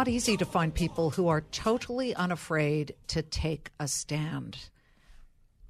[0.00, 4.56] not easy to find people who are totally unafraid to take a stand.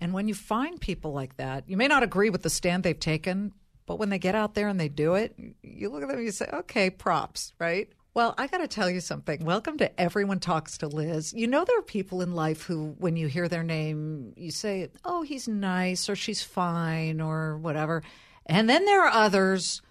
[0.01, 2.97] And when you find people like that, you may not agree with the stand they've
[2.97, 3.53] taken,
[3.87, 6.25] but when they get out there and they do it, you look at them and
[6.25, 7.89] you say, okay, props, right?
[8.15, 9.45] Well, I got to tell you something.
[9.45, 11.33] Welcome to Everyone Talks to Liz.
[11.33, 14.91] You know, there are people in life who, when you hear their name, you say,
[15.05, 18.05] oh, he's nice or she's fine or whatever.
[18.47, 19.83] And then there are others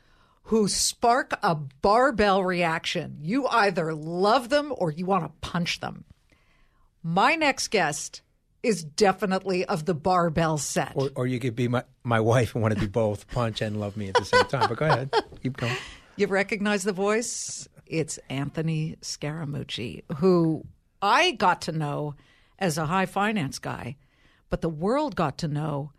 [0.49, 3.19] who spark a barbell reaction.
[3.21, 6.05] You either love them or you want to punch them.
[7.03, 8.23] My next guest
[8.63, 10.93] is definitely of the barbell set.
[10.95, 13.79] Or, or you could be my, my wife and want to do both, punch and
[13.79, 14.67] love me at the same time.
[14.67, 15.13] But go ahead,
[15.43, 15.75] keep going.
[16.15, 17.67] You recognize the voice?
[17.85, 20.63] It's Anthony Scaramucci, who
[20.99, 22.15] I got to know
[22.57, 23.97] as a high finance guy,
[24.49, 25.91] but the world got to know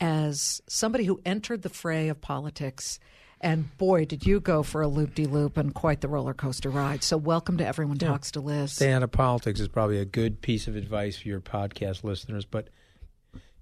[0.00, 2.98] as somebody who entered the fray of politics
[3.40, 6.70] and boy, did you go for a loop de loop and quite the roller coaster
[6.70, 7.02] ride.
[7.02, 8.08] So, welcome to Everyone yeah.
[8.08, 8.72] Talks to Liz.
[8.72, 12.44] Stay out of politics is probably a good piece of advice for your podcast listeners.
[12.44, 12.68] But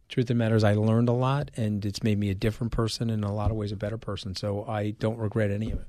[0.08, 2.72] truth of the matter is, I learned a lot and it's made me a different
[2.72, 4.34] person and in a lot of ways a better person.
[4.34, 5.86] So, I don't regret any of it.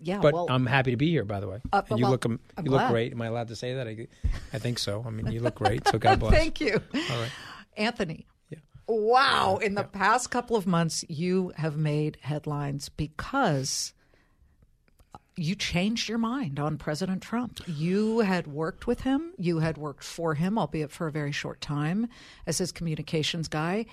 [0.00, 1.24] Yeah, but well, I'm happy to be here.
[1.24, 2.90] By the way, uh, and you well, look you I'm look glad.
[2.90, 3.12] great.
[3.12, 3.86] Am I allowed to say that?
[3.88, 4.06] I,
[4.52, 5.02] I think so.
[5.06, 5.86] I mean, you look great.
[5.88, 6.34] So God bless.
[6.34, 7.30] Thank you, All right.
[7.76, 8.26] Anthony.
[8.88, 8.94] Yeah.
[8.94, 9.56] Wow.
[9.62, 13.92] In the past couple of months, you have made headlines because
[15.36, 17.60] you changed your mind on President Trump.
[17.66, 21.60] You had worked with him, you had worked for him, albeit for a very short
[21.60, 22.08] time,
[22.46, 23.86] as his communications guy.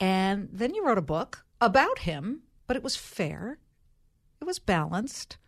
[0.00, 3.58] And then you wrote a book about him, but it was fair,
[4.40, 5.38] it was balanced,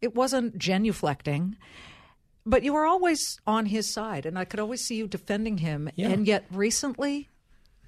[0.00, 1.56] it wasn't genuflecting.
[2.44, 5.90] But you were always on his side, and I could always see you defending him.
[5.94, 6.08] Yeah.
[6.08, 7.28] And yet, recently,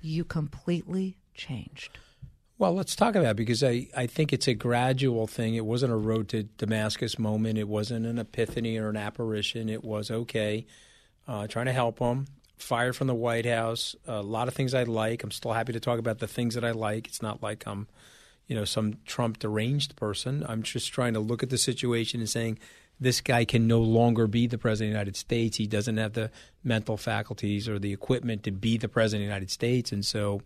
[0.05, 1.99] you completely changed.
[2.57, 5.55] Well, let's talk about because I, I think it's a gradual thing.
[5.55, 7.59] It wasn't a road to Damascus moment.
[7.59, 9.69] It wasn't an epiphany or an apparition.
[9.69, 10.67] It was okay,
[11.27, 12.27] uh, trying to help them.
[12.57, 13.97] Fired from the White House.
[14.07, 15.25] A lot of things I like.
[15.25, 17.09] I'm still happy to talk about the things that I like.
[17.09, 17.89] It's not like I'm,
[18.47, 20.45] you know, some Trump deranged person.
[20.49, 22.61] I'm just trying to look at the situation and saying
[23.01, 25.57] this guy can no longer be the president of the United States.
[25.57, 26.31] He doesn't have the
[26.63, 29.93] mental faculties or the equipment to be the president of the United States.
[29.93, 30.43] And so,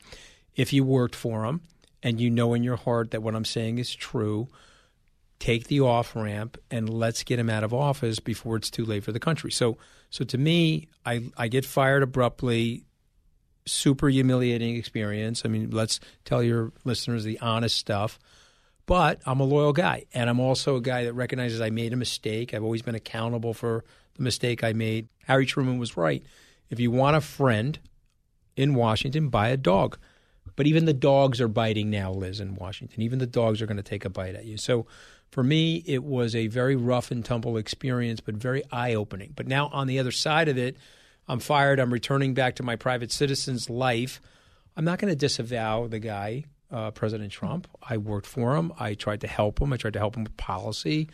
[0.56, 1.60] if you worked for him
[2.02, 4.48] and you know in your heart that what I'm saying is true,
[5.38, 9.04] take the off ramp and let's get him out of office before it's too late
[9.04, 9.52] for the country.
[9.52, 9.78] So,
[10.10, 12.84] so to me, I I get fired abruptly.
[13.66, 15.42] Super humiliating experience.
[15.44, 18.18] I mean, let's tell your listeners the honest stuff.
[18.88, 21.96] But I'm a loyal guy, and I'm also a guy that recognizes I made a
[21.96, 22.54] mistake.
[22.54, 23.84] I've always been accountable for
[24.14, 25.08] the mistake I made.
[25.26, 26.24] Harry Truman was right.
[26.70, 27.78] If you want a friend
[28.56, 29.98] in Washington, buy a dog.
[30.56, 33.02] But even the dogs are biting now, Liz, in Washington.
[33.02, 34.56] Even the dogs are going to take a bite at you.
[34.56, 34.86] So
[35.30, 39.34] for me, it was a very rough and tumble experience, but very eye opening.
[39.36, 40.78] But now on the other side of it,
[41.28, 41.78] I'm fired.
[41.78, 44.18] I'm returning back to my private citizen's life.
[44.78, 47.68] I'm not going to disavow the guy, uh, President Trump.
[47.88, 48.72] I worked for him.
[48.78, 49.72] I tried to help him.
[49.72, 51.08] I tried to help him with policy.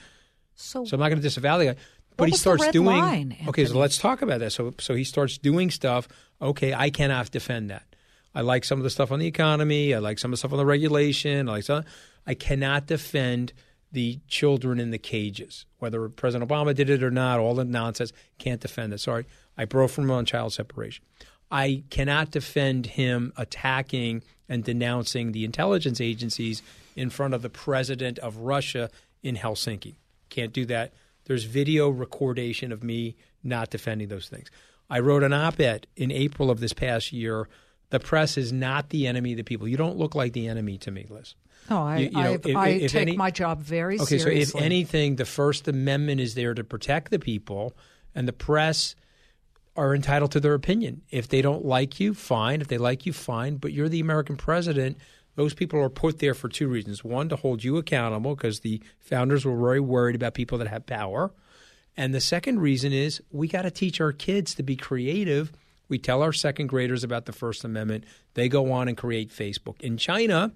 [0.54, 1.76] So, So I'm not going to disavow the guy.
[2.16, 2.96] But he starts doing.
[2.96, 4.52] line, okay, so let's talk about that.
[4.52, 6.06] So so he starts doing stuff.
[6.40, 7.84] Okay, I cannot defend that.
[8.34, 9.94] I like some of the stuff on the economy.
[9.94, 11.48] I like some of the stuff on the regulation.
[11.48, 11.84] I like some.
[12.26, 13.52] I cannot defend
[13.90, 17.40] the children in the cages, whether President Obama did it or not.
[17.40, 18.12] All the nonsense.
[18.38, 18.98] Can't defend it.
[18.98, 19.26] Sorry,
[19.58, 21.04] I broke from him on child separation.
[21.50, 26.62] I cannot defend him attacking and denouncing the intelligence agencies
[26.96, 28.90] in front of the president of Russia
[29.22, 29.94] in Helsinki.
[30.30, 30.92] Can't do that.
[31.24, 34.50] There's video recordation of me not defending those things.
[34.90, 37.48] I wrote an op ed in April of this past year.
[37.90, 39.66] The press is not the enemy of the people.
[39.68, 41.34] You don't look like the enemy to me, Liz.
[41.70, 44.30] no, I, You- you know, if- I if take any- my job very seriously.
[44.32, 47.74] Okay, so if anything, the First Amendment is there to protect the people,
[48.14, 48.94] and the press
[49.76, 51.02] are entitled to their opinion.
[51.10, 52.60] If they don't like you, fine.
[52.60, 53.56] If they like you, fine.
[53.56, 54.98] But you're the American president.
[55.34, 57.02] Those people are put there for two reasons.
[57.02, 60.86] One, to hold you accountable because the founders were very worried about people that have
[60.86, 61.32] power.
[61.96, 65.52] And the second reason is we got to teach our kids to be creative.
[65.88, 68.04] We tell our second graders about the First Amendment.
[68.34, 69.80] They go on and create Facebook.
[69.80, 70.52] In China,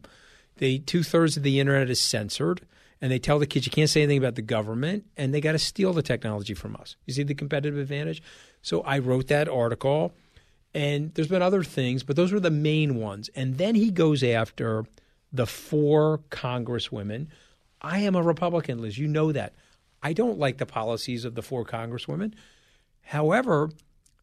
[0.56, 2.62] they two thirds of the internet is censored,
[3.00, 5.52] and they tell the kids you can't say anything about the government, and they got
[5.52, 6.96] to steal the technology from us.
[7.06, 8.22] You see the competitive advantage.
[8.62, 10.12] So I wrote that article,
[10.74, 13.30] and there's been other things, but those were the main ones.
[13.34, 14.84] And then he goes after
[15.32, 17.28] the four congresswomen.
[17.80, 18.98] I am a Republican, Liz.
[18.98, 19.54] You know that.
[20.02, 22.34] I don't like the policies of the four congresswomen.
[23.02, 23.70] However,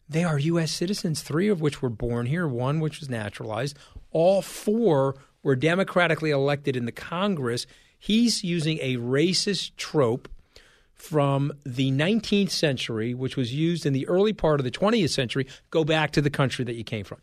[0.07, 0.71] they are U.S.
[0.71, 3.77] citizens, three of which were born here, one which was naturalized.
[4.11, 7.65] All four were democratically elected in the Congress.
[8.05, 10.29] He's using a racist trope
[10.93, 15.47] from the 19th century, which was used in the early part of the 20th century,
[15.71, 17.17] go back to the country that you came from.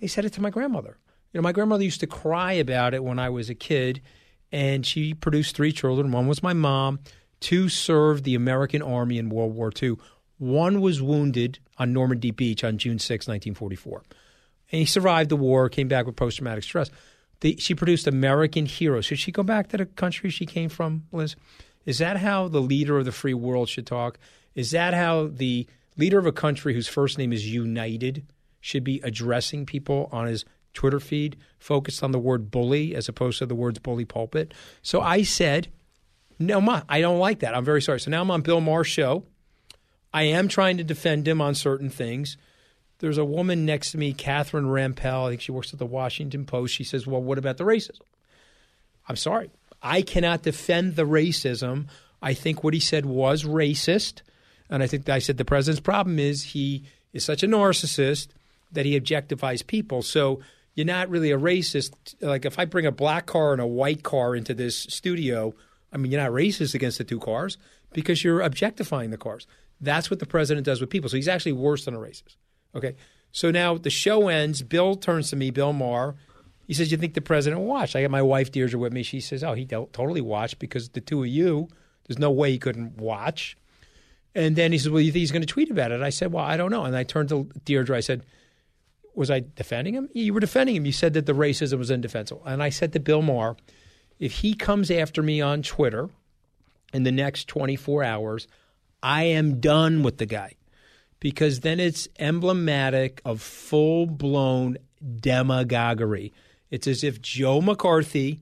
[0.00, 0.98] They said it to my grandmother.
[1.32, 4.00] You know, my grandmother used to cry about it when I was a kid,
[4.50, 6.10] and she produced three children.
[6.10, 6.98] One was my mom,
[7.38, 9.98] two served the American Army in World War II.
[10.38, 14.02] One was wounded on Normandy Beach on June 6, 1944.
[14.72, 16.90] And he survived the war, came back with post traumatic stress.
[17.40, 19.04] The, she produced American heroes.
[19.04, 21.36] Should she go back to the country she came from, Liz?
[21.86, 24.18] Is that how the leader of the free world should talk?
[24.54, 28.26] Is that how the leader of a country whose first name is United
[28.60, 30.44] should be addressing people on his
[30.74, 34.52] Twitter feed, focused on the word bully as opposed to the words bully pulpit?
[34.82, 35.68] So I said,
[36.38, 37.54] no, Ma, I don't like that.
[37.54, 38.00] I'm very sorry.
[38.00, 39.24] So now I'm on Bill Maher's show.
[40.12, 42.36] I am trying to defend him on certain things.
[43.00, 45.26] There's a woman next to me, Catherine Rampell.
[45.26, 46.74] I think she works at the Washington Post.
[46.74, 48.00] She says, Well, what about the racism?
[49.08, 49.50] I'm sorry.
[49.82, 51.86] I cannot defend the racism.
[52.20, 54.22] I think what he said was racist.
[54.68, 58.28] And I think I said the president's problem is he is such a narcissist
[58.72, 60.02] that he objectifies people.
[60.02, 60.40] So
[60.74, 61.92] you're not really a racist.
[62.20, 65.54] Like if I bring a black car and a white car into this studio,
[65.92, 67.56] I mean, you're not racist against the two cars
[67.92, 69.46] because you're objectifying the cars.
[69.80, 71.08] That's what the president does with people.
[71.08, 72.36] So he's actually worse than a racist.
[72.74, 72.96] Okay.
[73.32, 74.62] So now the show ends.
[74.62, 76.16] Bill turns to me, Bill Maher.
[76.66, 79.02] He says, "You think the president watched?" I got my wife Deirdre with me.
[79.02, 81.68] She says, "Oh, he totally watched because the two of you.
[82.06, 83.56] There's no way he couldn't watch."
[84.34, 86.32] And then he said, "Well, you think he's going to tweet about it?" I said,
[86.32, 87.96] "Well, I don't know." And I turned to Deirdre.
[87.96, 88.22] I said,
[89.14, 90.08] "Was I defending him?
[90.12, 90.84] You were defending him.
[90.84, 93.56] You said that the racism was indefensible." And I said to Bill Maher,
[94.18, 96.10] "If he comes after me on Twitter
[96.92, 98.46] in the next 24 hours,
[99.02, 100.52] I am done with the guy."
[101.20, 104.78] Because then it's emblematic of full blown
[105.20, 106.32] demagoguery.
[106.70, 108.40] It's as if Joe McCarthy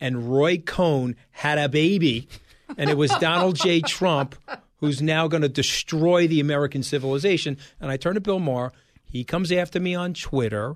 [0.00, 2.28] and Roy Cohn had a baby,
[2.76, 3.80] and it was Donald J.
[3.80, 4.34] Trump
[4.78, 7.56] who's now going to destroy the American civilization.
[7.80, 8.72] And I turn to Bill Maher.
[9.04, 10.74] He comes after me on Twitter.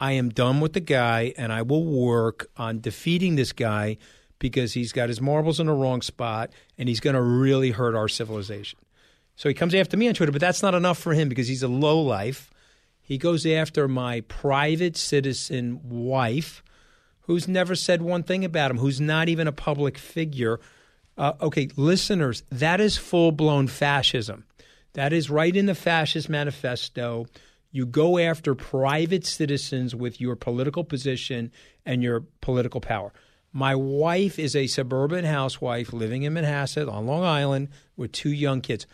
[0.00, 3.96] I am done with the guy, and I will work on defeating this guy
[4.38, 7.96] because he's got his marbles in the wrong spot, and he's going to really hurt
[7.96, 8.78] our civilization.
[9.38, 11.62] So he comes after me on Twitter, but that's not enough for him because he's
[11.62, 12.50] a low life.
[13.00, 16.60] He goes after my private citizen wife,
[17.20, 20.58] who's never said one thing about him, who's not even a public figure.
[21.16, 24.44] Uh, okay, listeners, that is full blown fascism.
[24.94, 27.26] That is right in the fascist manifesto.
[27.70, 31.52] You go after private citizens with your political position
[31.86, 33.12] and your political power.
[33.52, 38.60] My wife is a suburban housewife living in Manhasset on Long Island with two young
[38.62, 38.84] kids.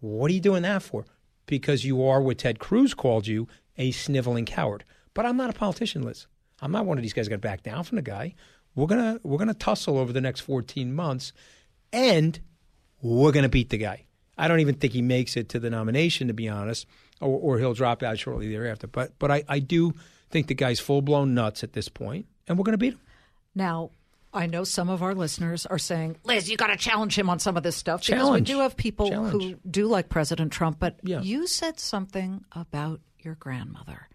[0.00, 1.04] What are you doing that for?
[1.46, 4.84] Because you are what Ted Cruz called you, a sniveling coward.
[5.14, 6.26] But I'm not a politician, Liz.
[6.60, 8.34] I'm not one of these guys going to back down from the guy.
[8.74, 11.32] We're gonna we're gonna tussle over the next 14 months,
[11.92, 12.38] and
[13.02, 14.04] we're gonna beat the guy.
[14.36, 16.86] I don't even think he makes it to the nomination, to be honest,
[17.20, 18.86] or, or he'll drop out shortly thereafter.
[18.86, 19.94] But but I, I do
[20.30, 23.00] think the guy's full blown nuts at this point, and we're gonna beat him.
[23.52, 23.90] Now,
[24.38, 27.40] I know some of our listeners are saying, Liz, you got to challenge him on
[27.40, 28.44] some of this stuff challenge.
[28.44, 29.42] because we do have people challenge.
[29.42, 30.78] who do like President Trump.
[30.78, 31.20] But yeah.
[31.20, 34.08] you said something about your grandmother.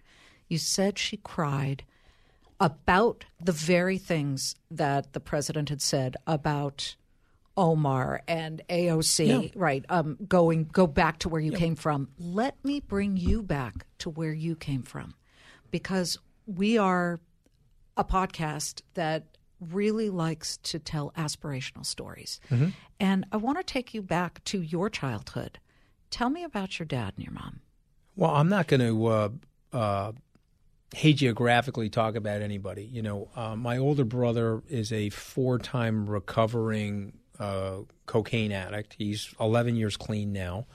[0.47, 1.83] You said she cried
[2.57, 6.95] about the very things that the president had said about
[7.57, 9.27] Omar and AOC.
[9.27, 9.49] Yeah.
[9.55, 11.57] Right, um, going go back to where you yeah.
[11.57, 12.07] came from.
[12.17, 15.15] Let me bring you back to where you came from,
[15.69, 17.19] because we are
[17.97, 19.25] a podcast that
[19.71, 22.39] really likes to tell aspirational stories.
[22.49, 22.69] Mm-hmm.
[22.99, 25.59] And I want to take you back to your childhood.
[26.09, 27.61] Tell me about your dad and your mom.
[28.15, 29.29] Well, I'm not going to uh,
[29.71, 30.11] uh,
[30.95, 32.83] hagiographically talk about anybody.
[32.85, 38.95] You know, uh, my older brother is a four time recovering uh, cocaine addict.
[38.97, 40.67] He's 11 years clean now.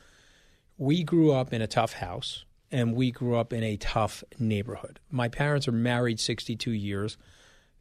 [0.77, 5.01] We grew up in a tough house and we grew up in a tough neighborhood.
[5.11, 7.17] My parents are married 62 years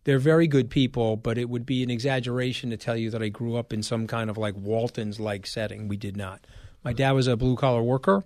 [0.08, 3.28] they're very good people, but it would be an exaggeration to tell you that I
[3.28, 5.90] grew up in some kind of like Walton's like setting.
[5.90, 6.48] We did not.
[6.82, 8.24] My dad was a blue collar worker.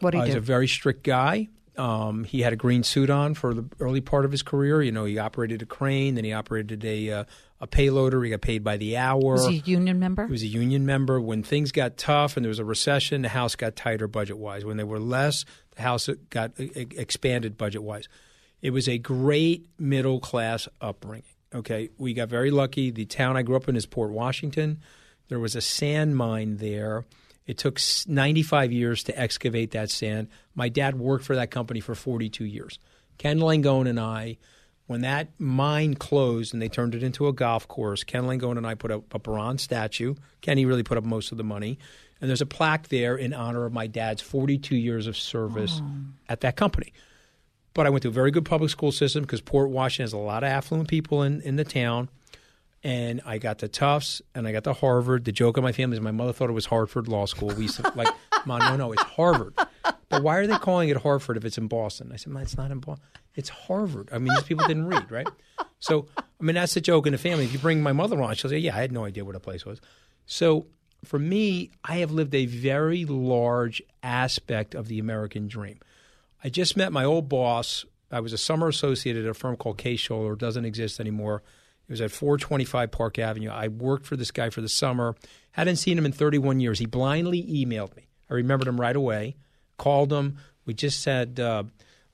[0.00, 0.30] What did he uh, do?
[0.32, 1.48] He's a very strict guy.
[1.78, 4.82] Um, he had a green suit on for the early part of his career.
[4.82, 7.24] You know, he operated a crane, then he operated a uh,
[7.62, 8.22] a payloader.
[8.22, 9.32] He got paid by the hour.
[9.32, 10.26] Was he a union member?
[10.26, 11.18] He was a union member.
[11.18, 14.66] When things got tough and there was a recession, the house got tighter budget wise.
[14.66, 15.46] When they were less,
[15.76, 18.06] the house got expanded budget wise.
[18.62, 21.24] It was a great middle class upbringing.
[21.54, 22.90] Okay, we got very lucky.
[22.90, 24.80] The town I grew up in is Port Washington.
[25.28, 27.04] There was a sand mine there.
[27.46, 30.28] It took 95 years to excavate that sand.
[30.54, 32.78] My dad worked for that company for 42 years.
[33.18, 34.38] Ken Langone and I
[34.86, 38.66] When that mine closed and they turned it into a golf course, Ken Langone and
[38.66, 40.14] I put up a bronze statue.
[40.40, 41.78] Kenny really put up most of the money.
[42.20, 45.90] And there's a plaque there in honor of my dad's 42 years of service oh.
[46.28, 46.92] at that company.
[47.74, 50.18] But I went to a very good public school system because Port Washington has a
[50.18, 52.08] lot of affluent people in, in the town.
[52.84, 55.24] And I got to Tufts and I got to Harvard.
[55.24, 57.48] The joke of my family is my mother thought it was Hartford Law School.
[57.54, 58.08] We used to, like,
[58.46, 59.54] Mom, no, no, it's Harvard.
[60.08, 62.10] But why are they calling it Harvard if it's in Boston?
[62.12, 63.06] I said, Mom, it's not in Boston.
[63.34, 64.08] It's Harvard.
[64.12, 65.28] I mean, these people didn't read, right?
[65.78, 67.44] So, I mean, that's the joke in the family.
[67.44, 69.40] If you bring my mother on, she'll say, Yeah, I had no idea what a
[69.40, 69.80] place was.
[70.26, 70.66] So,
[71.04, 75.78] for me, I have lived a very large aspect of the American dream.
[76.44, 77.84] I just met my old boss.
[78.10, 80.34] I was a summer associate at a firm called Case-Shiller.
[80.34, 81.42] It doesn't exist anymore.
[81.88, 83.50] It was at 425 Park Avenue.
[83.50, 85.14] I worked for this guy for the summer.
[85.52, 86.78] Hadn't seen him in 31 years.
[86.78, 88.08] He blindly emailed me.
[88.30, 89.36] I remembered him right away.
[89.78, 90.38] Called him.
[90.64, 91.64] We just had uh,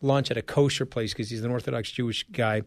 [0.00, 2.62] lunch at a kosher place because he's an Orthodox Jewish guy.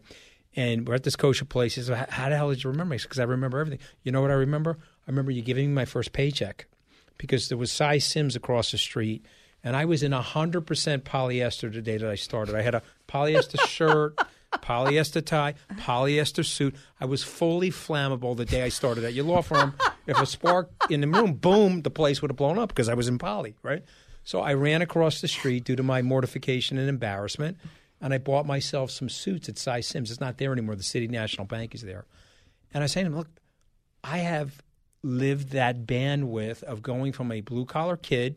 [0.54, 1.74] And we're at this kosher place.
[1.74, 2.98] He says, How the hell did you remember me?
[3.02, 3.80] Because I remember everything.
[4.02, 4.78] You know what I remember?
[4.80, 6.66] I remember you giving me my first paycheck
[7.18, 9.24] because there was Sy Syms across the street.
[9.64, 10.64] And I was in 100%
[11.02, 12.54] polyester the day that I started.
[12.54, 14.18] I had a polyester shirt,
[14.54, 16.74] polyester tie, polyester suit.
[17.00, 19.74] I was fully flammable the day I started at your law firm.
[20.06, 22.94] If a spark in the room, boom, the place would have blown up because I
[22.94, 23.84] was in poly, right?
[24.24, 27.56] So I ran across the street due to my mortification and embarrassment,
[28.00, 30.10] and I bought myself some suits at Sy Syms.
[30.10, 30.76] It's not there anymore.
[30.76, 32.04] The City National Bank is there.
[32.74, 33.28] And I say to him, look,
[34.02, 34.62] I have
[35.02, 38.36] lived that bandwidth of going from a blue collar kid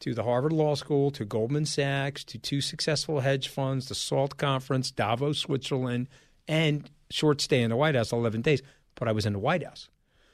[0.00, 4.36] to the Harvard Law School, to Goldman Sachs, to two successful hedge funds, the SALT
[4.36, 6.08] Conference, Davos, Switzerland,
[6.48, 8.62] and short stay in the White House, 11 days.
[8.94, 9.88] But I was in the White House.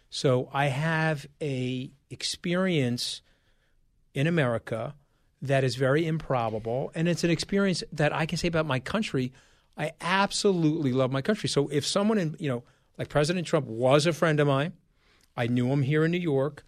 [0.09, 3.23] So I have a experience
[4.15, 4.95] in America
[5.43, 6.91] that is very improbable.
[6.95, 9.33] And it's an experience that I can say about my country.
[9.77, 11.49] I absolutely love my country.
[11.49, 12.63] So if someone in, you know,
[12.99, 14.73] like President Trump was a friend of mine,
[15.37, 16.65] I knew him here in New York.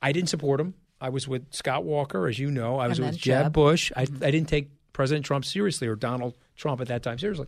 [0.00, 0.74] I didn't support him.
[1.00, 2.78] I was with Scott Walker, as you know.
[2.78, 3.92] I was with Jeb, Jeb Bush.
[3.96, 7.46] I, I didn't take President Trump seriously or Donald Trump at that time seriously.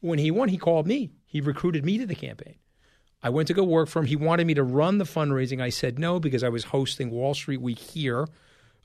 [0.00, 1.10] When he won, he called me.
[1.24, 2.56] He recruited me to the campaign.
[3.22, 4.06] I went to go work for him.
[4.06, 5.62] He wanted me to run the fundraising.
[5.62, 8.26] I said no because I was hosting Wall Street Week here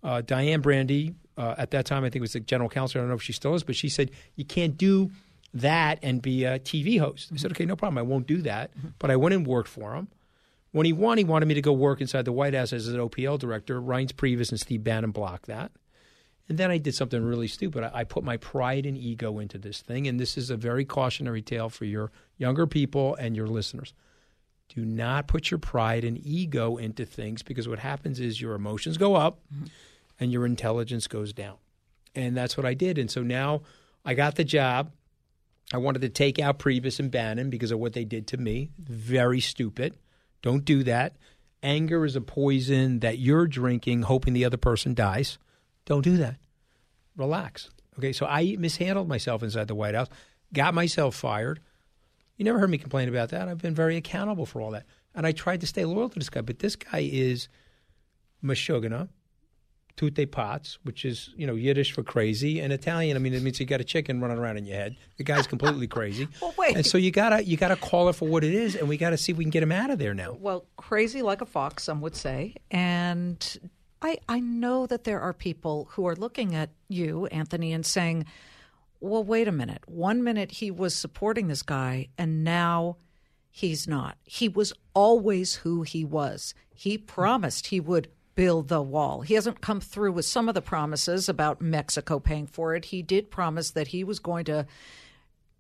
[0.03, 3.00] uh, Dianne Brandi, uh, at that time, I think was the general counsel.
[3.00, 5.12] I don't know if she still is, but she said, you can't do
[5.53, 7.27] that and be a TV host.
[7.27, 7.36] Mm-hmm.
[7.36, 7.98] I said, okay, no problem.
[7.98, 8.75] I won't do that.
[8.77, 8.89] Mm-hmm.
[9.00, 10.08] But I went and worked for him.
[10.72, 13.00] When he won, he wanted me to go work inside the White House as an
[13.00, 13.82] OPL director.
[13.82, 15.72] Reince Priebus and Steve Bannon blocked that.
[16.48, 17.84] And then I did something really stupid.
[17.84, 20.08] I, I put my pride and ego into this thing.
[20.08, 23.94] And this is a very cautionary tale for your younger people and your listeners.
[24.76, 28.98] Do not put your pride and ego into things because what happens is your emotions
[28.98, 29.40] go up.
[29.54, 29.66] Mm-hmm
[30.20, 31.56] and your intelligence goes down.
[32.16, 32.98] And that's what I did.
[32.98, 33.62] And so now
[34.04, 34.92] I got the job.
[35.74, 38.72] I wanted to take out Priebus and Bannon because of what they did to me.
[38.78, 39.96] Very stupid.
[40.41, 41.15] Don't do that.
[41.62, 45.38] Anger is a poison that you're drinking, hoping the other person dies.
[45.86, 46.38] Don't do that.
[47.17, 47.69] Relax.
[47.98, 50.08] Okay, so I mishandled myself inside the White House,
[50.53, 51.60] got myself fired.
[52.38, 53.50] You never heard me complain about that.
[53.50, 54.86] I've been very accountable for all that.
[55.13, 57.50] And I tried to stay loyal to this guy, but this guy is
[58.41, 59.10] Meshuggah
[60.00, 63.18] tutte pots, which is you know Yiddish for crazy, and Italian.
[63.18, 64.96] I mean, it means you got a chicken running around in your head.
[65.18, 66.27] The guy's completely crazy.
[66.41, 66.77] well, wait.
[66.77, 69.18] And so you gotta you gotta call it for what it is, and we gotta
[69.18, 70.38] see if we can get him out of there now.
[70.39, 73.60] Well, crazy like a fox, some would say, and
[74.01, 78.25] I I know that there are people who are looking at you, Anthony, and saying,
[79.01, 79.84] "Well, wait a minute.
[79.86, 82.98] One minute he was supporting this guy, and now."
[83.51, 84.15] He's not.
[84.24, 86.53] He was always who he was.
[86.70, 88.08] He promised he would
[88.39, 89.19] build the wall.
[89.19, 92.86] He hasn't come through with some of the promises about Mexico paying for it.
[92.86, 94.65] He did promise that he was going to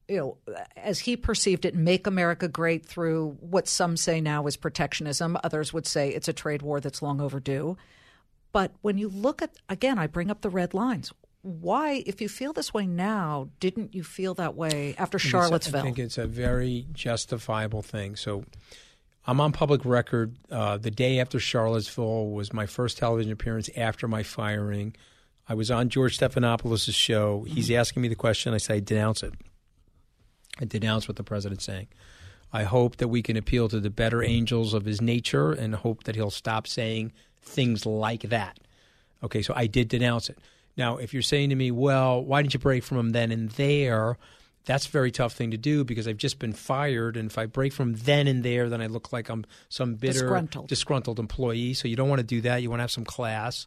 [0.07, 0.37] you know,
[0.77, 5.37] as he perceived it, make America great through what some say now is protectionism.
[5.43, 7.75] Others would say it's a trade war that's long overdue.
[8.53, 11.11] But when you look at, again, I bring up the red lines.
[11.41, 15.81] Why, if you feel this way now, didn't you feel that way after Charlottesville?
[15.81, 18.15] I think it's a very justifiable thing.
[18.15, 18.45] So
[19.29, 20.35] I'm on public record.
[20.49, 24.95] Uh, the day after Charlottesville was my first television appearance after my firing.
[25.47, 27.43] I was on George Stephanopoulos' show.
[27.43, 27.79] He's mm-hmm.
[27.79, 28.55] asking me the question.
[28.55, 29.35] I say, I denounce it.
[30.59, 31.89] I denounce what the president's saying.
[32.51, 36.05] I hope that we can appeal to the better angels of his nature and hope
[36.05, 38.59] that he'll stop saying things like that.
[39.23, 40.39] Okay, so I did denounce it.
[40.75, 43.51] Now, if you're saying to me, well, why didn't you break from him then and
[43.51, 44.17] there?
[44.65, 47.45] That's a very tough thing to do because I've just been fired, and if I
[47.45, 51.73] break from then and there, then I look like I'm some bitter, disgruntled, disgruntled employee.
[51.73, 52.61] So you don't want to do that.
[52.61, 53.65] You want to have some class,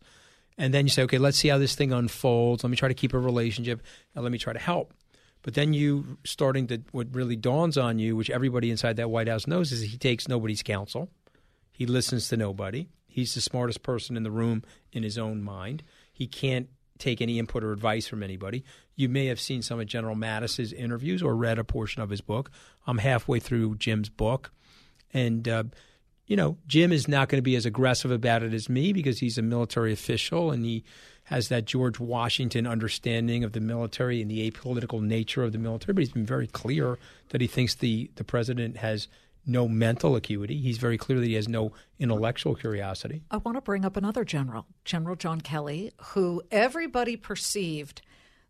[0.59, 2.63] and then you say, okay, let's see how this thing unfolds.
[2.63, 3.83] Let me try to keep a relationship,
[4.15, 4.93] and let me try to help.
[5.43, 9.29] But then you starting to what really dawns on you, which everybody inside that White
[9.29, 11.09] House knows, is he takes nobody's counsel.
[11.73, 12.87] He listens to nobody.
[13.09, 15.83] He's the smartest person in the room in his own mind.
[16.13, 16.69] He can't
[17.03, 18.65] take any input or advice from anybody.
[18.95, 22.21] You may have seen some of General Mattis's interviews or read a portion of his
[22.21, 22.51] book.
[22.87, 24.53] I'm halfway through Jim's book,
[25.13, 25.65] and uh,
[26.27, 29.19] you know Jim is not going to be as aggressive about it as me because
[29.19, 30.85] he's a military official and he
[31.25, 35.95] has that George Washington understanding of the military and the apolitical nature of the military.
[35.95, 36.99] But he's been very clear
[37.31, 39.09] that he thinks the the president has
[39.47, 40.61] no mental acuity.
[40.61, 43.23] He's very clear that he has no intellectual curiosity.
[43.31, 48.03] I want to bring up another general, General John Kelly, who everybody perceived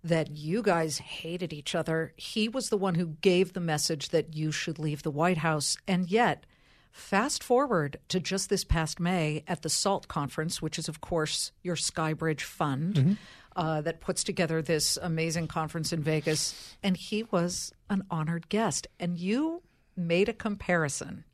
[0.05, 2.13] that you guys hated each other.
[2.17, 5.77] He was the one who gave the message that you should leave the White House.
[5.87, 6.45] And yet,
[6.91, 11.53] fast forward to just this past May at the SALT conference, which is, of course,
[11.63, 12.95] your Skybridge fund.
[12.95, 13.13] Mm-hmm.
[13.55, 18.87] Uh, that puts together this amazing conference in Vegas, and he was an honored guest.
[18.99, 19.63] And you
[19.97, 21.25] made a comparison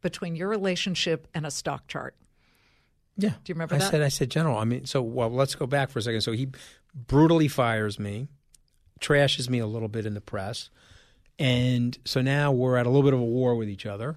[0.00, 2.14] between your relationship and a stock chart.
[3.16, 3.30] Yeah.
[3.30, 3.90] Do you remember I that?
[3.90, 6.22] said, I said, General, I mean, so, well, let's go back for a second.
[6.22, 6.48] So he
[6.94, 8.28] brutally fires me,
[9.00, 10.70] trashes me a little bit in the press.
[11.38, 14.16] And so now we're at a little bit of a war with each other.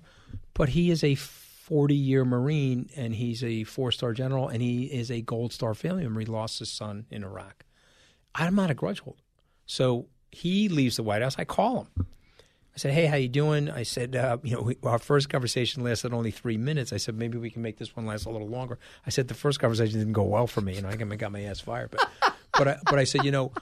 [0.53, 4.83] But he is a 40 year Marine and he's a four star general and he
[4.85, 6.19] is a Gold Star family member.
[6.19, 7.65] He lost his son in Iraq.
[8.33, 9.23] I'm not a grudge holder.
[9.65, 11.35] So he leaves the White House.
[11.39, 12.07] I call him.
[12.75, 15.83] I said, "Hey, how you doing?" I said, uh, "You know, we, our first conversation
[15.83, 18.49] lasted only three minutes." I said, "Maybe we can make this one last a little
[18.49, 21.43] longer." I said, "The first conversation didn't go well for me, and I got my
[21.43, 22.09] ass fired." But,
[22.57, 23.53] but, I, but I said, "You know,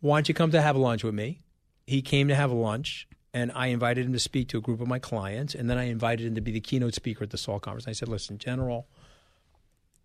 [0.00, 1.40] why don't you come to have lunch with me?"
[1.86, 4.88] He came to have lunch, and I invited him to speak to a group of
[4.88, 7.62] my clients, and then I invited him to be the keynote speaker at the SALT
[7.62, 7.86] conference.
[7.86, 8.86] I said, "Listen, General."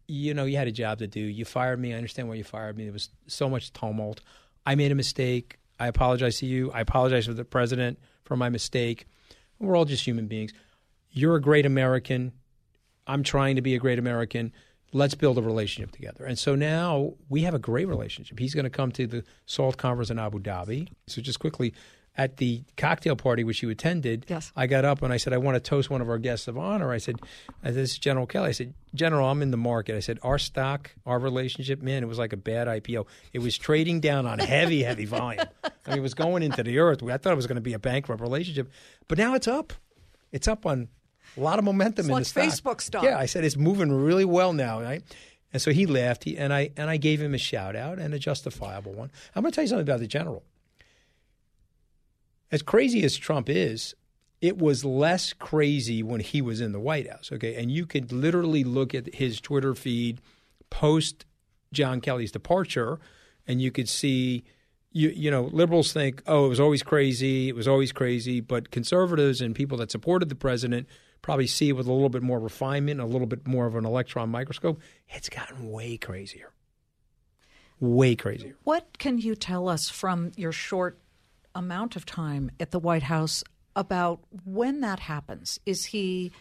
[0.09, 1.19] You know, you had a job to do.
[1.19, 1.93] You fired me.
[1.93, 2.85] I understand why you fired me.
[2.85, 4.21] There was so much tumult.
[4.65, 5.57] I made a mistake.
[5.81, 6.71] I apologize to you.
[6.71, 9.05] I apologize to the president for my mistake.
[9.59, 10.53] We're all just human beings.
[11.09, 12.33] You're a great American.
[13.07, 14.53] I'm trying to be a great American.
[14.93, 16.25] Let's build a relationship together.
[16.25, 18.39] And so now we have a great relationship.
[18.39, 20.89] He's going to come to the SALT conference in Abu Dhabi.
[21.07, 21.73] So just quickly,
[22.17, 24.51] at the cocktail party which you attended, yes.
[24.55, 26.57] I got up and I said, I want to toast one of our guests of
[26.57, 26.91] honor.
[26.91, 27.17] I said,
[27.63, 28.49] This is General Kelly.
[28.49, 29.95] I said, General, I'm in the market.
[29.95, 33.05] I said, Our stock, our relationship, man, it was like a bad IPO.
[33.33, 35.45] It was trading down on heavy, heavy volume.
[35.63, 37.03] I mean, it was going into the earth.
[37.03, 38.71] I thought it was going to be a bankrupt relationship,
[39.07, 39.73] but now it's up.
[40.31, 40.89] It's up on
[41.37, 42.77] a lot of momentum it's in like the stock.
[42.77, 43.03] Facebook stock.
[43.03, 45.03] Yeah, I said it's moving really well now, right?
[45.53, 48.13] And so he laughed, he, and I and I gave him a shout out and
[48.13, 49.11] a justifiable one.
[49.35, 50.43] I'm going to tell you something about the general
[52.51, 53.95] as crazy as Trump is,
[54.41, 57.31] it was less crazy when he was in the White House.
[57.31, 57.55] Okay.
[57.55, 60.21] And you could literally look at his Twitter feed
[60.69, 61.25] post
[61.73, 62.99] John Kelly's departure,
[63.47, 64.43] and you could see.
[64.93, 67.49] You, you know, liberals think, oh, it was always crazy.
[67.49, 68.39] It was always crazy.
[68.39, 70.87] But conservatives and people that supported the president
[71.21, 73.85] probably see it with a little bit more refinement, a little bit more of an
[73.85, 74.79] electron microscope.
[75.09, 76.51] It's gotten way crazier.
[77.79, 78.55] Way crazier.
[78.63, 80.97] What can you tell us from your short
[81.57, 83.43] amount of time at the White House
[83.75, 85.59] about when that happens.
[85.65, 86.31] Is he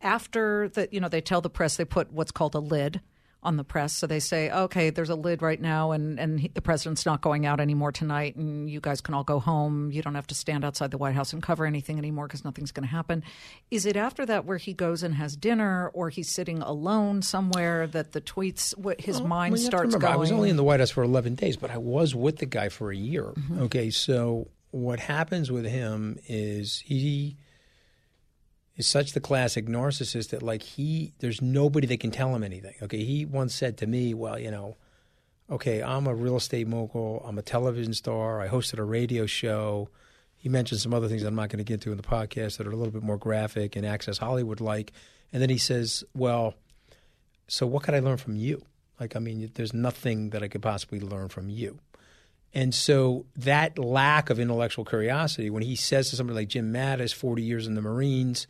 [0.00, 0.92] after that?
[0.92, 3.00] you know they tell the press they put what's called a lid
[3.44, 3.92] on the press.
[3.92, 7.20] So they say okay there's a lid right now and and he, the president's not
[7.20, 9.90] going out anymore tonight and you guys can all go home.
[9.90, 12.72] You don't have to stand outside the white house and cover anything anymore because nothing's
[12.72, 13.22] going to happen.
[13.70, 17.86] Is it after that where he goes and has dinner or he's sitting alone somewhere
[17.88, 20.56] that the tweets what, his well, mind well, starts remember, going I was only in
[20.56, 23.24] the White House for 11 days but I was with the guy for a year.
[23.24, 23.62] Mm-hmm.
[23.62, 27.36] okay so what happens with him is he
[28.76, 32.74] is such the classic narcissist that like he there's nobody that can tell him anything.
[32.82, 34.76] Okay, he once said to me, "Well, you know,
[35.50, 37.24] okay, I'm a real estate mogul.
[37.26, 38.40] I'm a television star.
[38.40, 39.88] I hosted a radio show."
[40.36, 42.66] He mentioned some other things I'm not going to get to in the podcast that
[42.66, 44.92] are a little bit more graphic and Access Hollywood like.
[45.32, 46.54] And then he says, "Well,
[47.48, 48.62] so what could I learn from you?"
[49.00, 51.80] Like, I mean, there's nothing that I could possibly learn from you.
[52.54, 57.12] And so that lack of intellectual curiosity, when he says to somebody like Jim Mattis,
[57.12, 58.46] 40 years in the Marines,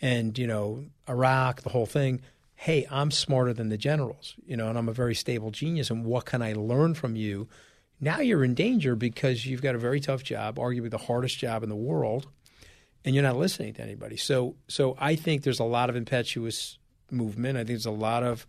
[0.00, 2.20] and you know Iraq, the whole thing.
[2.54, 5.90] Hey, I'm smarter than the generals, you know, and I'm a very stable genius.
[5.90, 7.48] And what can I learn from you?
[8.00, 11.62] Now you're in danger because you've got a very tough job, arguably the hardest job
[11.62, 12.28] in the world,
[13.04, 14.16] and you're not listening to anybody.
[14.16, 16.78] So, so I think there's a lot of impetuous
[17.10, 17.56] movement.
[17.56, 18.46] I think there's a lot of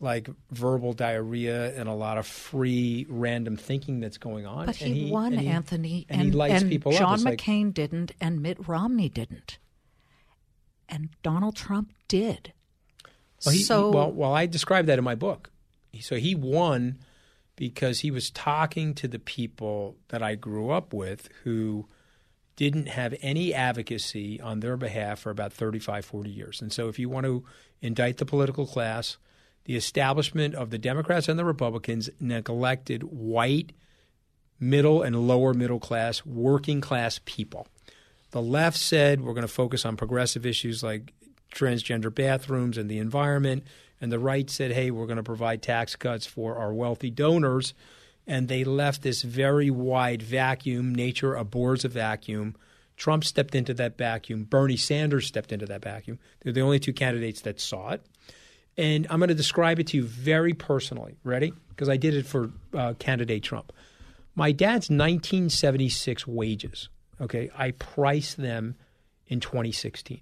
[0.00, 4.66] like verbal diarrhea and a lot of free random thinking that's going on.
[4.66, 6.98] But and he, won, and he, Anthony, and, he lights and people up.
[6.98, 9.58] John like- McCain didn't, and Mitt Romney didn't,
[10.88, 12.54] and Donald Trump did.
[13.44, 15.50] Well, he, so he, well, well, I described that in my book.
[16.00, 16.98] So he won
[17.56, 21.86] because he was talking to the people that I grew up with who
[22.56, 26.62] didn't have any advocacy on their behalf for about 35, 40 years.
[26.62, 27.44] And so if you want to
[27.80, 29.16] indict the political class,
[29.70, 33.70] the establishment of the Democrats and the Republicans neglected white,
[34.58, 37.68] middle, and lower middle class, working class people.
[38.32, 41.12] The left said we're going to focus on progressive issues like
[41.54, 43.62] transgender bathrooms and the environment.
[44.00, 47.72] And the right said, hey, we're going to provide tax cuts for our wealthy donors.
[48.26, 50.92] And they left this very wide vacuum.
[50.92, 52.56] Nature abhors a vacuum.
[52.96, 54.42] Trump stepped into that vacuum.
[54.42, 56.18] Bernie Sanders stepped into that vacuum.
[56.40, 58.04] They're the only two candidates that saw it.
[58.76, 61.18] And I'm going to describe it to you very personally.
[61.24, 61.52] Ready?
[61.68, 63.72] Because I did it for uh, candidate Trump.
[64.34, 66.88] My dad's 1976 wages,
[67.20, 68.76] okay, I priced them
[69.26, 70.20] in 2016.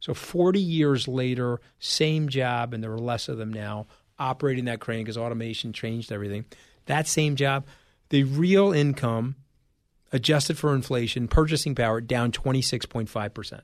[0.00, 3.86] So 40 years later, same job, and there are less of them now
[4.18, 6.46] operating that crane because automation changed everything.
[6.86, 7.66] That same job,
[8.08, 9.36] the real income
[10.12, 13.60] adjusted for inflation, purchasing power down 26.5%.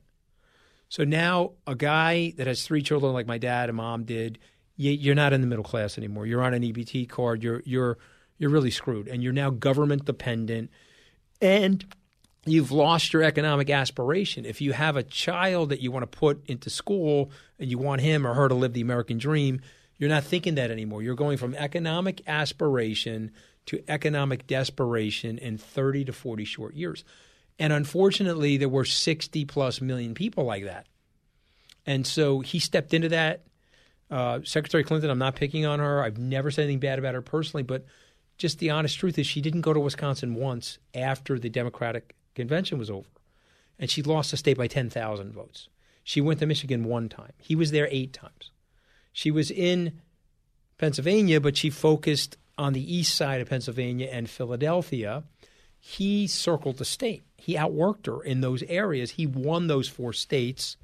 [0.89, 4.39] So now a guy that has three children like my dad and mom did,
[4.77, 6.27] you're not in the middle class anymore.
[6.27, 7.43] You're on an EBT card.
[7.43, 7.99] You're you're
[8.39, 10.71] you're really screwed, and you're now government dependent.
[11.41, 11.85] And
[12.45, 14.45] you've lost your economic aspiration.
[14.45, 18.01] If you have a child that you want to put into school and you want
[18.01, 19.61] him or her to live the American dream,
[19.99, 21.03] you're not thinking that anymore.
[21.03, 23.33] You're going from economic aspiration
[23.67, 27.05] to economic desperation in 30 to 40 short years.
[27.59, 30.87] And unfortunately, there were 60 plus million people like that.
[31.87, 33.45] And so he stepped into that.
[34.11, 36.03] Uh, Secretary Clinton, I'm not picking on her.
[36.03, 37.87] I've never said anything bad about her personally, but
[38.39, 42.79] just the honest truth is she didn't go to Wisconsin once after the Democratic convention
[42.79, 43.09] was over.
[43.79, 45.69] And she lost the state by 10,000 votes.
[46.05, 47.33] She went to Michigan one time.
[47.39, 48.51] He was there eight times.
[49.13, 50.01] She was in
[50.79, 55.25] Pennsylvania, but she focused on the east side of Pennsylvania and Philadelphia.
[55.89, 57.23] He circled the state.
[57.37, 59.13] He outworked her in those areas.
[59.13, 60.77] He won those four states.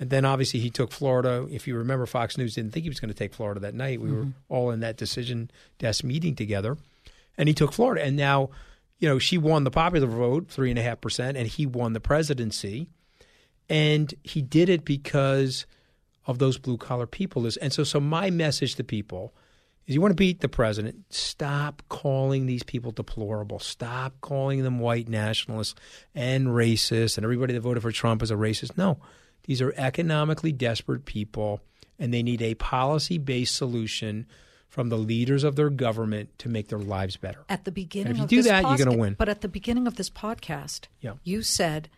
[0.00, 1.46] And then obviously he took Florida.
[1.50, 4.00] If you remember, Fox News didn't think he was going to take Florida that night.
[4.00, 4.20] We mm-hmm.
[4.20, 6.78] were all in that decision desk meeting together.
[7.36, 8.02] And he took Florida.
[8.04, 8.50] And now
[9.02, 11.92] you know, she won the popular vote, three and a half percent, and he won
[11.92, 12.86] the presidency.
[13.68, 15.66] And he did it because
[16.24, 17.44] of those blue collar people.
[17.60, 19.34] And so, so my message to people
[19.86, 23.58] is you want to beat the president, stop calling these people deplorable.
[23.58, 25.74] Stop calling them white nationalists
[26.14, 28.76] and racist and everybody that voted for Trump is a racist.
[28.76, 28.98] No,
[29.44, 31.60] these are economically desperate people
[31.98, 34.26] and they need a policy based solution
[34.68, 37.44] from the leaders of their government to make their lives better.
[37.48, 39.14] At the beginning, and if you do that, you're going to win.
[39.18, 41.12] But at the beginning of this podcast, yeah.
[41.24, 41.90] you said,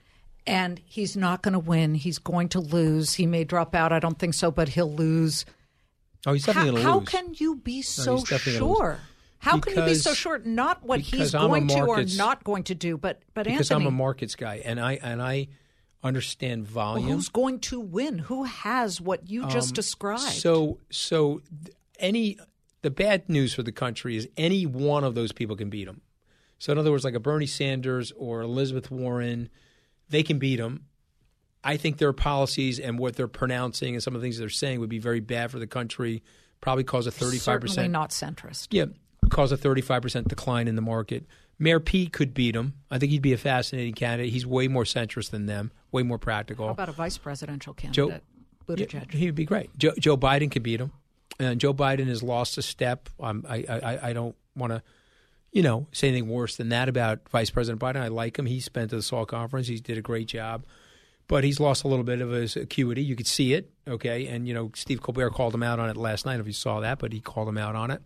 [0.45, 1.95] and he's not going to win.
[1.95, 3.15] He's going to lose.
[3.15, 3.93] He may drop out.
[3.93, 5.45] I don't think so, but he'll lose.
[6.27, 7.13] Oh, he's definitely going to lose.
[7.13, 8.99] How can you be so no, sure?
[9.39, 10.39] How because, can you be so sure?
[10.39, 13.95] Not what he's going to or not going to do, but but because Anthony, I'm
[13.95, 15.49] a markets guy, and I and I
[16.03, 17.07] understand volume.
[17.07, 18.19] Well, who's going to win?
[18.19, 20.23] Who has what you just um, described?
[20.23, 21.43] So so
[21.99, 22.39] any
[22.83, 26.03] the bad news for the country is any one of those people can beat him.
[26.59, 29.51] So, in other words, like a Bernie Sanders or Elizabeth Warren,
[30.09, 30.87] they can beat them.
[31.65, 34.81] I think their policies and what they're pronouncing and some of the things they're saying
[34.81, 36.23] would be very bad for the country.
[36.61, 38.69] Probably cause a thirty-five percent not centrist.
[38.71, 38.87] Yeah,
[39.31, 41.27] cause a thirty-five percent decline in the market.
[41.59, 42.75] Mayor Pete could beat him.
[42.91, 44.33] I think he'd be a fascinating candidate.
[44.33, 46.67] He's way more centrist than them, way more practical.
[46.67, 48.23] How about a vice presidential candidate?
[48.67, 49.13] Joe, Buttigieg.
[49.13, 49.77] Yeah, he'd be great.
[49.79, 50.93] Joe, Joe Biden could beat him
[51.39, 53.09] and Joe Biden has lost a step.
[53.21, 54.83] Um, I, I, I don't want to,
[55.53, 58.01] you know, say anything worse than that about Vice President Biden.
[58.01, 58.47] I like him.
[58.47, 59.69] He spent at the SALT conference.
[59.69, 60.65] He did a great job,
[61.29, 63.03] but he's lost a little bit of his acuity.
[63.03, 64.27] You could see it, okay.
[64.27, 66.41] And you know, Steve Colbert called him out on it last night.
[66.41, 68.03] If you saw that, but he called him out on it.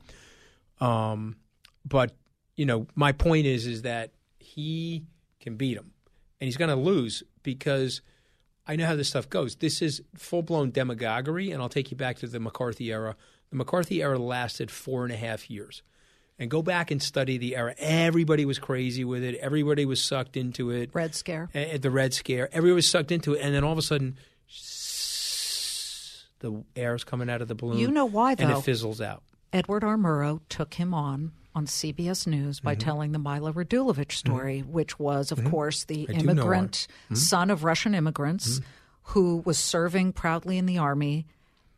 [0.81, 1.37] Um,
[1.85, 2.14] but
[2.57, 5.04] you know, my point is, is that he
[5.40, 5.92] can beat him,
[6.40, 8.02] and he's going to lose because
[8.66, 9.57] I know how this stuff goes.
[9.57, 13.16] This is full blown demagoguery, and I'll take you back to the McCarthy era.
[13.50, 15.83] The McCarthy era lasted four and a half years.
[16.40, 17.74] And go back and study the era.
[17.79, 19.35] Everybody was crazy with it.
[19.37, 20.90] Everybody was sucked into it.
[20.92, 21.51] Red Scare.
[21.53, 22.48] the Red Scare.
[22.53, 23.40] Everybody was sucked into it.
[23.40, 24.16] And then all of a sudden,
[26.38, 27.79] the air is coming out of the balloon.
[27.79, 28.44] You know why, though?
[28.44, 29.22] And it fizzles out.
[29.53, 29.96] Edward R.
[29.96, 32.81] Murrow took him on on CBS News by mm-hmm.
[32.81, 34.11] telling the Milo Radulovich mm-hmm.
[34.11, 34.72] story, mm-hmm.
[34.72, 35.51] which was, of mm-hmm.
[35.51, 37.14] course, the I immigrant mm-hmm.
[37.16, 38.68] son of Russian immigrants mm-hmm.
[39.03, 41.27] who was serving proudly in the army.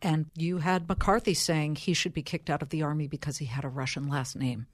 [0.02, 3.44] And you had McCarthy saying he should be kicked out of the army because he
[3.46, 4.66] had a Russian last name.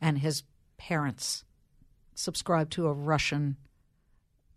[0.00, 0.42] And his
[0.76, 1.44] parents
[2.14, 3.56] subscribed to a Russian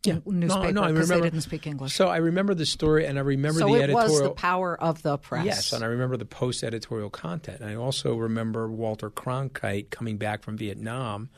[0.06, 0.20] Yeah.
[0.26, 1.94] newspaper no, no, I they didn't speak English.
[1.94, 4.10] So I remember the story, and I remember So the it editorial.
[4.10, 5.46] was the power of the press.
[5.46, 7.62] Yes, and I remember the post editorial content.
[7.62, 11.30] And I also remember Walter Cronkite coming back from Vietnam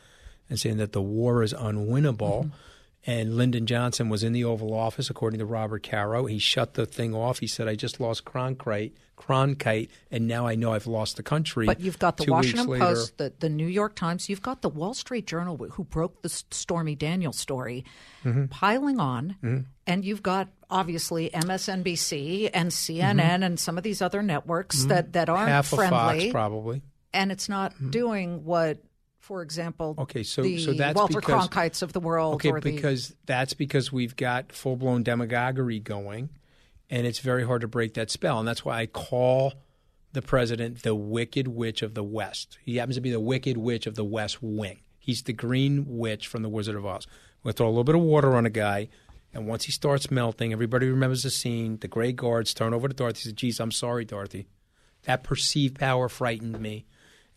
[0.49, 2.45] and saying that the war is unwinnable.
[2.45, 2.49] Mm-hmm.
[3.07, 6.25] And Lyndon Johnson was in the Oval Office, according to Robert Caro.
[6.25, 7.37] He shut the thing off.
[7.39, 11.67] He said, "I just lost Cronkite, Cronkite, and now I know I've lost the country."
[11.67, 14.69] But you've got the Two Washington Post, the, the New York Times, you've got the
[14.69, 17.85] Wall Street Journal, who broke the Stormy Daniels story,
[18.23, 18.45] Mm-hmm.
[18.45, 19.67] piling on.
[19.85, 25.29] And you've got obviously MSNBC and CNN and some of these other networks that, that
[25.29, 25.49] aren't Mm-hmm.
[25.51, 26.19] half of friendly.
[26.21, 26.81] Fox, probably.
[27.13, 28.79] and it's not doing what,
[29.25, 32.61] for example, Okay, so- the so that's Walter because- Cronkites of the world Okay, or
[32.61, 36.29] the because that's because we've got full blown demagoguery going,
[36.91, 38.37] and it's very hard to break that spell.
[38.37, 39.53] And that's why I call
[40.13, 42.59] the president the Wicked Witch of the West.
[42.63, 44.81] He happens to be the Wicked Witch of the West Wing.
[44.99, 47.07] He's the Green Witch from the Wizard of Oz.
[47.43, 48.89] We'll throw a little bit of water on a guy,
[49.33, 51.77] and once he starts melting, everybody remembers the scene.
[51.79, 53.17] The gray guards turn over to Dorothy.
[53.17, 54.47] And says, "Geez, I'm sorry, Dorothy.
[55.03, 56.85] That perceived power frightened me."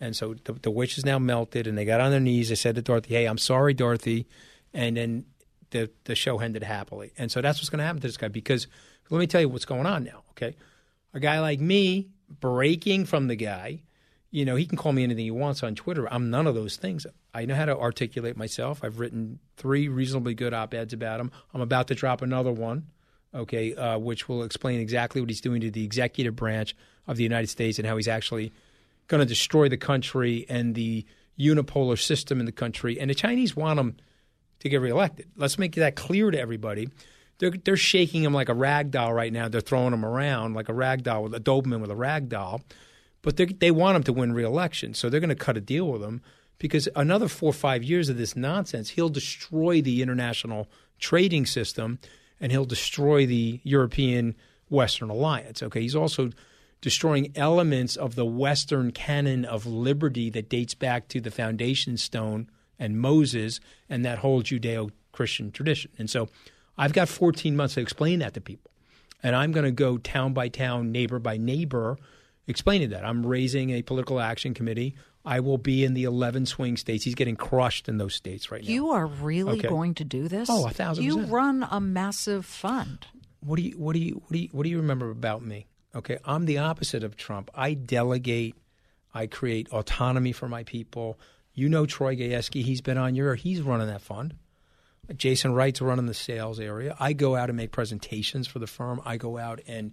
[0.01, 2.51] And so the, the witch is now melted, and they got on their knees.
[2.51, 4.27] They said to Dorothy, "Hey, I'm sorry, Dorothy,"
[4.73, 5.25] and then
[5.71, 7.13] the the show ended happily.
[7.19, 8.67] And so that's what's going to happen to this guy because
[9.11, 10.23] let me tell you what's going on now.
[10.31, 10.55] Okay,
[11.15, 12.09] a guy like me
[12.41, 13.83] breaking from the guy,
[14.31, 16.13] you know, he can call me anything he wants on Twitter.
[16.13, 17.07] I'm none of those things.
[17.33, 18.85] I know how to articulate myself.
[18.85, 21.31] I've written three reasonably good op eds about him.
[21.55, 22.87] I'm about to drop another one,
[23.35, 27.23] okay, uh, which will explain exactly what he's doing to the executive branch of the
[27.23, 28.53] United States and how he's actually
[29.09, 31.05] going to destroy the country and the
[31.39, 33.01] unipolar system in the country.
[33.01, 33.97] And the Chinese want him
[34.61, 35.27] to get reelected.
[35.37, 36.89] Let's make that clear to everybody.
[37.39, 39.49] They're, they're shaking him like a rag doll right now.
[39.49, 42.63] They're throwing him around like a rag doll with a Doberman with a rag doll.
[43.23, 44.95] But they want him to win reelection.
[44.95, 46.23] So they're going to cut a deal with him
[46.59, 50.69] because another four or five years of this nonsense, he'll destroy the international
[50.99, 51.99] trading system
[52.41, 54.35] and he'll destroy the European
[54.69, 55.63] Western alliance.
[55.63, 55.81] Okay.
[55.81, 56.31] He's also
[56.81, 62.49] destroying elements of the Western canon of liberty that dates back to the foundation stone
[62.79, 65.91] and Moses and that whole Judeo Christian tradition.
[65.99, 66.29] And so
[66.77, 68.71] I've got 14 months to explain that to people.
[69.23, 71.99] And I'm going to go town by town, neighbor by neighbor,
[72.47, 73.05] explaining that.
[73.05, 74.95] I'm raising a political action committee.
[75.25, 77.05] I will be in the 11 swing states.
[77.05, 78.71] He's getting crushed in those states right now.
[78.71, 79.69] You are really Okay.
[79.69, 80.49] going to do this?
[80.49, 83.07] Oh, a thousand You run a massive fund.
[83.41, 85.67] what do you what do you what do you what do you remember about me?
[85.95, 87.51] Okay, I'm the opposite of Trump.
[87.55, 88.55] I delegate,
[89.15, 91.19] I create autonomy for my people.
[91.55, 94.35] You know Troy Gayeski, he's been on your he's running that fund.
[95.17, 96.95] Jason Wright's running the sales area.
[97.01, 99.01] I go out and make presentations for the firm.
[99.05, 99.93] I go out and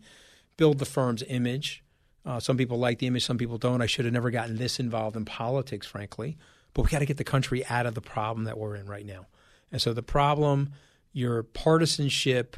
[0.58, 1.84] build the firm's image.
[2.26, 3.82] Uh, some people like the image, some people don't.
[3.82, 6.38] I should have never gotten this involved in politics, frankly.
[6.74, 9.06] But we got to get the country out of the problem that we're in right
[9.06, 9.28] now.
[9.72, 10.72] And so the problem,
[11.14, 12.58] your partisanship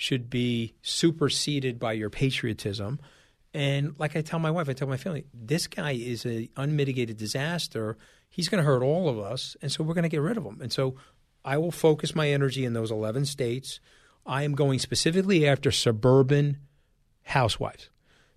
[0.00, 2.98] should be superseded by your patriotism.
[3.52, 7.18] And like I tell my wife, I tell my family, this guy is an unmitigated
[7.18, 7.98] disaster.
[8.30, 10.44] He's going to hurt all of us, and so we're going to get rid of
[10.44, 10.58] him.
[10.62, 10.94] And so
[11.44, 13.78] I will focus my energy in those 11 states.
[14.24, 16.56] I am going specifically after suburban
[17.24, 17.90] housewives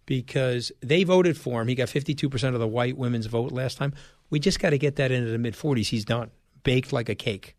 [0.06, 1.70] because they voted for him.
[1.70, 3.94] He got 52% of the white women's vote last time.
[4.30, 5.88] We just got to get that into the mid 40s.
[5.88, 6.30] He's done,
[6.64, 7.56] baked like a cake.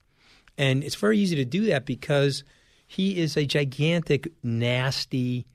[0.58, 2.44] And it's very easy to do that because
[2.94, 5.46] he is a gigantic, nasty,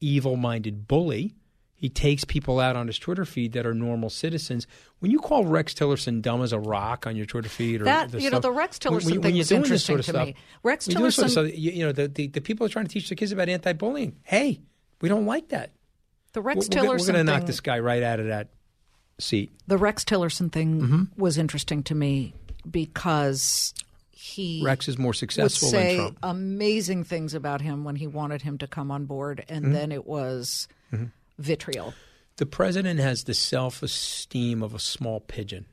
[0.00, 1.34] evil minded bully.
[1.74, 4.66] He takes people out on his Twitter feed that are normal citizens.
[4.98, 8.10] When you call Rex Tillerson dumb as a rock on your Twitter feed, or That-
[8.10, 10.10] the you know, the Rex Tillerson when, thing when you're was interesting sort of to
[10.12, 10.34] stuff, me.
[10.64, 12.40] Rex when you're doing this sort of Tillerson- stuff, you, you know, the, the, the
[12.40, 14.16] people are trying to teach the kids about anti-bullying.
[14.24, 14.60] Hey,
[15.00, 15.70] we don't like that.
[16.32, 18.48] The We're, Rex we're, Tillerson going to thing, knock this guy right out of that
[19.20, 19.52] seat.
[19.68, 21.02] the Rex Tillerson thing Mm-hmm.
[21.20, 22.34] was interesting to me
[22.68, 23.72] because
[24.20, 26.18] he Rex is more would successful say than Trump.
[26.24, 29.74] amazing things about him when he wanted him to come on board, and Mm-hmm.
[29.74, 30.66] then it was
[31.38, 31.94] vitriol.
[32.36, 35.66] The president has the self-esteem of a small pigeon.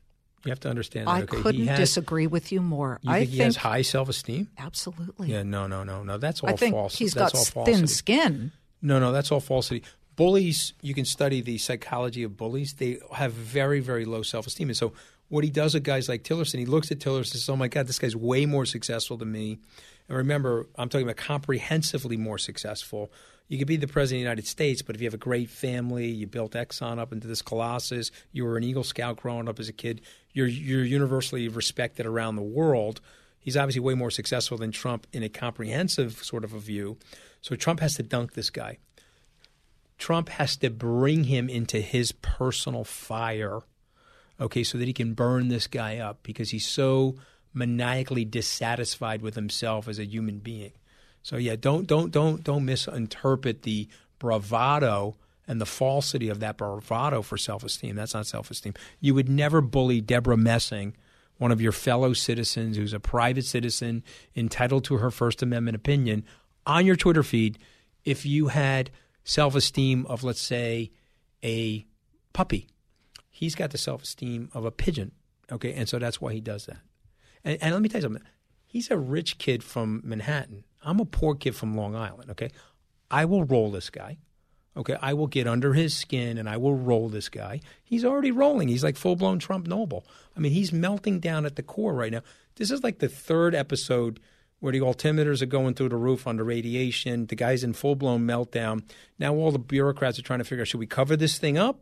[0.44, 1.10] You have to understand that.
[1.12, 1.40] I okay?
[1.42, 3.00] couldn't he has, disagree with you more.
[3.02, 4.48] You I think he has high self-esteem?
[4.58, 5.30] absolutely.
[5.32, 6.18] Yeah, no, no, no, no.
[6.18, 6.96] That's all I think false.
[6.96, 7.86] he's that's got all thin falsity.
[7.94, 8.52] skin.
[8.80, 9.82] No, no, that's all falsity.
[10.14, 12.74] Bullies, you can study the psychology of bullies.
[12.74, 14.68] They have very, very low self esteem.
[14.68, 14.92] And so,
[15.28, 17.68] what he does with guys like Tillerson, he looks at Tillerson and says, Oh my
[17.68, 19.58] God, this guy's way more successful than me.
[20.08, 23.10] And remember, I'm talking about comprehensively more successful.
[23.48, 25.50] You could be the president of the United States, but if you have a great
[25.50, 29.60] family, you built Exxon up into this colossus, you were an Eagle Scout growing up
[29.60, 30.00] as a kid,
[30.32, 33.00] you're, you're universally respected around the world.
[33.38, 36.98] He's obviously way more successful than Trump in a comprehensive sort of a view.
[37.40, 38.78] So Trump has to dunk this guy.
[39.98, 43.60] Trump has to bring him into his personal fire,
[44.40, 47.16] okay, so that he can burn this guy up because he's so
[47.54, 50.72] maniacally dissatisfied with himself as a human being.
[51.22, 55.16] So yeah, don't don't don't don't misinterpret the bravado
[55.48, 57.96] and the falsity of that bravado for self-esteem.
[57.96, 58.74] That's not self-esteem.
[59.00, 60.96] You would never bully Debra Messing,
[61.38, 64.02] one of your fellow citizens who's a private citizen
[64.34, 66.24] entitled to her First Amendment opinion,
[66.66, 67.58] on your Twitter feed
[68.04, 68.90] if you had
[69.24, 70.90] self-esteem of let's say
[71.42, 71.84] a
[72.32, 72.68] puppy.
[73.36, 75.12] He's got the self-esteem of a pigeon.
[75.52, 76.78] Okay, and so that's why he does that.
[77.44, 78.22] And, and let me tell you something.
[78.66, 80.64] He's a rich kid from Manhattan.
[80.82, 82.50] I'm a poor kid from Long Island, okay?
[83.10, 84.16] I will roll this guy.
[84.74, 87.60] Okay, I will get under his skin and I will roll this guy.
[87.84, 88.68] He's already rolling.
[88.68, 90.06] He's like full blown Trump noble.
[90.34, 92.22] I mean, he's melting down at the core right now.
[92.54, 94.18] This is like the third episode
[94.60, 97.26] where the altimeters are going through the roof under radiation.
[97.26, 98.82] The guy's in full blown meltdown.
[99.18, 101.80] Now all the bureaucrats are trying to figure out should we cover this thing up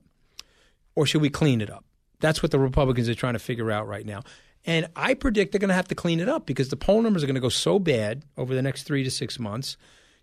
[0.94, 1.84] or should we clean it up?
[2.20, 4.22] That's what the Republicans are trying to figure out right now.
[4.66, 7.22] And I predict they're going to have to clean it up because the poll numbers
[7.22, 9.76] are going to go so bad over the next three to six months.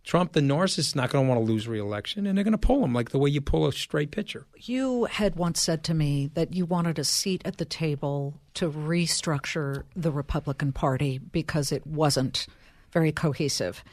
[0.03, 2.57] Trump, the narcissist, is not going to want to lose reelection, and they're going to
[2.57, 4.47] pull him like the way you pull a straight pitcher.
[4.57, 8.71] You had once said to me that you wanted a seat at the table to
[8.71, 12.47] restructure the Republican Party because it wasn't
[12.91, 13.83] very cohesive.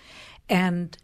[0.49, 0.97] And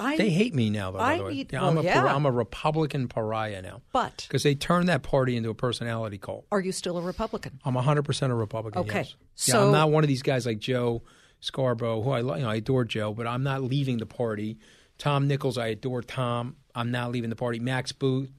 [0.00, 0.98] I, they hate me now, though.
[0.98, 2.14] By I the way, need- yeah, well, I'm, a, yeah.
[2.14, 6.46] I'm a Republican pariah now but because they turned that party into a personality cult.
[6.50, 7.60] are you still a Republican?
[7.64, 8.80] I'm 100 percent a Republican.
[8.82, 8.98] Okay.
[9.00, 9.14] yes.
[9.34, 11.02] So- yeah, I'm not one of these guys like Joe
[11.40, 14.58] Scarborough, who I you know I adore Joe, but I'm not leaving the party.
[14.98, 16.56] Tom Nichols, I adore Tom.
[16.74, 17.58] I'm not leaving the party.
[17.58, 18.30] Max Boot,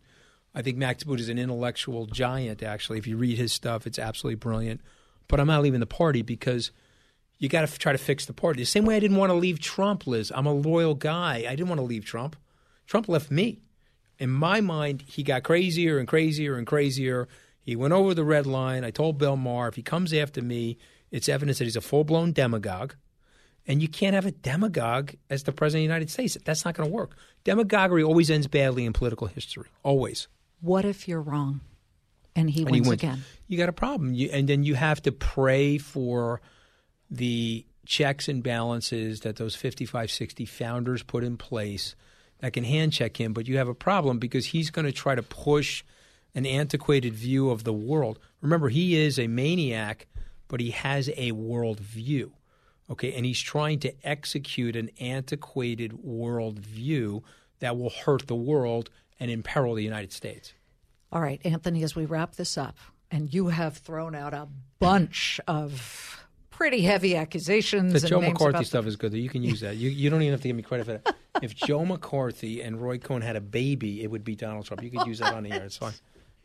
[0.54, 2.62] I think Max Boot is an intellectual giant.
[2.62, 4.82] Actually, if you read his stuff, it's absolutely brilliant.
[5.28, 6.72] But I'm not leaving the party because
[7.42, 8.62] you got to try to fix the party.
[8.62, 10.32] The same way I didn't want to leave Trump, Liz.
[10.34, 11.44] I'm a loyal guy.
[11.50, 12.36] I didn't want to leave Trump.
[12.86, 13.62] Trump left me.
[14.20, 17.28] In my mind, he got crazier and crazier and crazier.
[17.64, 18.84] He went over the red line.
[18.84, 20.78] I told Bill Maher if he comes after me,
[21.10, 22.94] it's evidence that he's a full blown demagogue.
[23.66, 26.38] And you can't have a demagogue as the president of the United States.
[26.46, 27.16] That's not going to work.
[27.44, 29.70] Demagoguery always ends badly in political history.
[29.82, 30.28] Always.
[30.62, 31.62] What if you're wrong
[32.36, 33.02] and he And wins he wins.
[33.04, 33.24] again?
[33.48, 34.14] You got a problem.
[34.14, 36.40] You, and then you have to pray for
[37.12, 41.96] the checks and balances that those 55, 60 founders put in place
[42.40, 43.34] that can hand check him.
[43.34, 45.84] But you have a problem because he's going to try to push
[46.34, 48.18] an antiquated view of the world.
[48.40, 50.08] Remember, he is a maniac,
[50.48, 52.34] but he has a world view.
[52.90, 57.24] Okay, and he's trying to execute an antiquated world view
[57.60, 60.54] that will hurt the world and imperil the United States.
[61.12, 62.78] All right, Anthony, as we wrap this up,
[63.10, 64.48] and you have thrown out a
[64.80, 66.26] bunch of
[66.62, 67.92] pretty heavy accusations.
[67.92, 69.12] The and Joe names McCarthy stuff is good.
[69.12, 69.18] Though.
[69.18, 69.78] You can use that.
[69.78, 71.16] You, you don't even have to give me credit for that.
[71.42, 74.84] if Joe McCarthy and Roy Cohn had a baby, it would be Donald Trump.
[74.84, 75.64] You could use that on the air.
[75.64, 75.94] It's fine.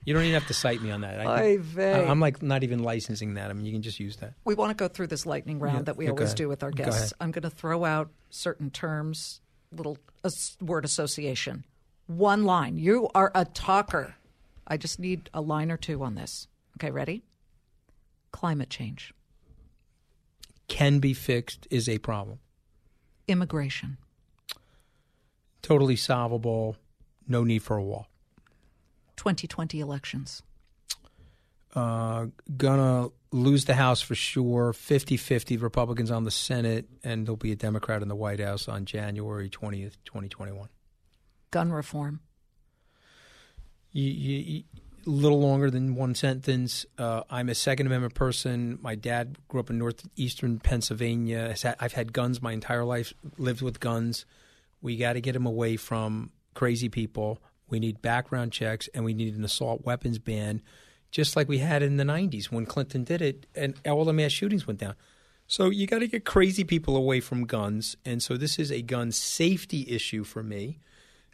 [0.07, 1.27] You don't even have to cite me on that.
[1.27, 1.59] I.
[1.79, 3.51] I'm like not even licensing that.
[3.51, 4.33] I mean, you can just use that.
[4.45, 6.37] We want to go through this lightning round Yeah, that we always ahead.
[6.37, 7.01] do with our guests.
[7.01, 7.13] ahead.
[7.21, 11.65] I'm going to throw out certain terms, little uh, as- word association.
[12.07, 12.79] One line.
[12.79, 14.15] You are a talker.
[14.67, 16.47] I just need a line or two on this.
[16.79, 17.25] Okay, ready?
[18.33, 19.13] Climate change,
[20.69, 22.39] Can be fixed is a problem.
[23.29, 23.99] immigration,
[25.63, 26.77] Totally solvable.
[27.27, 28.07] No need for a wall.
[29.17, 30.43] 2020 elections,
[31.75, 32.27] Uh,
[32.57, 34.73] gonna lose the House for sure.
[34.73, 38.85] 50-50 Republicans on the Senate, and there'll be a Democrat in the White House on
[38.87, 40.69] January 20th, 2021.
[41.51, 42.21] gun reform,
[43.93, 44.63] you, you,
[45.07, 46.85] little longer than one sentence.
[46.99, 48.79] Uh, I'm a Second Amendment person.
[48.83, 51.55] My dad grew up in northeastern Pennsylvania.
[51.81, 53.15] I've had guns my entire life.
[53.39, 54.27] Lived with guns.
[54.83, 57.41] We got to get them away from crazy people.
[57.69, 60.63] We need background checks, and we need an assault weapons ban,
[61.11, 64.33] just like we had in the '90s when Clinton did it, and all the mass
[64.33, 64.95] shootings went down.
[65.49, 68.83] So you got to get crazy people away from guns, and so this is a
[68.83, 70.81] gun safety issue for me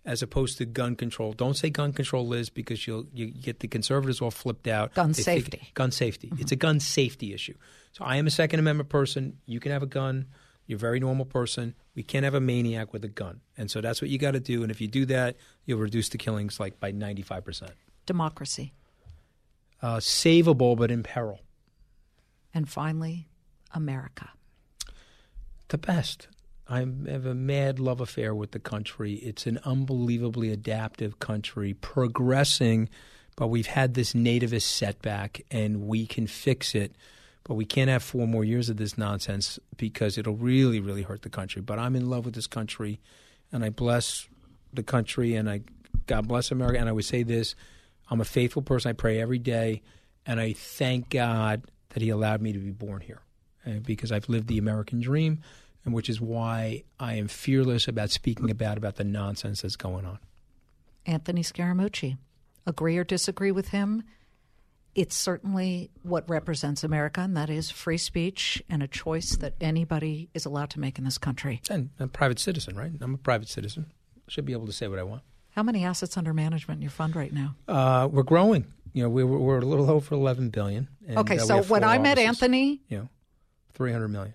[0.05, 1.33] as opposed to gun control.
[1.33, 4.95] Don't say gun control, Liz, because you'll you get the conservatives all flipped out.
[4.95, 5.69] Gun They think- safety.
[5.75, 6.33] gun safety.
[6.39, 7.55] It's a gun safety issue.
[7.93, 9.39] So I am a Second Amendment person.
[9.47, 10.27] You can have a gun.
[10.67, 11.75] You're a very normal person.
[11.95, 14.41] We can't have a maniac with a gun, and so that's what you got to
[14.41, 14.63] do.
[14.63, 17.73] And if you do that, you'll reduce the killings like by 95 percent.
[18.07, 18.73] democracy,
[19.83, 21.41] Uh, savable, but in peril.
[22.55, 23.29] and finally,
[23.73, 24.31] America.
[25.69, 26.29] the best.
[26.69, 29.15] I have a mad love affair with the country.
[29.15, 32.89] It's an unbelievably adaptive country, progressing,
[33.37, 36.95] but we've had this nativist setback and we can fix it.
[37.45, 41.23] But we can't have four more years of this nonsense because it'll really, really hurt
[41.23, 41.61] the country.
[41.61, 43.01] But I'm in love with this country
[43.51, 44.29] and I bless
[44.73, 45.63] the country and I
[46.07, 46.79] God bless America.
[46.79, 47.55] And I would say this
[48.09, 48.91] I'm a faithful person.
[48.91, 49.83] I pray every day
[50.25, 53.23] and I thank God that He allowed me to be born here.
[53.67, 55.41] uh, because I've lived the American dream,
[55.85, 60.07] and which is why I am fearless about speaking about about the nonsense that's going
[60.07, 60.19] on.
[61.07, 62.17] Anthony Scaramucci.
[62.67, 64.05] Agree or disagree with him?
[64.95, 70.29] It's certainly what represents America, and that is free speech and a choice that anybody
[70.35, 71.61] is allowed to make in this country.
[71.71, 72.93] And I'm a private citizen, right?
[73.01, 73.87] I'm a private citizen.
[74.29, 75.23] Should be able to say what I want.
[75.51, 77.57] How many assets under management in your fund right now?
[77.67, 78.67] Uh, we're growing.
[78.93, 80.89] You know, we, we're, we're a little over 11 billion.
[81.07, 83.09] And, okay, uh, so when I met Anthony, you know,
[83.75, 84.35] 300 million.